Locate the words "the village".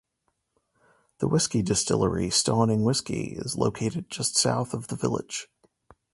4.87-5.47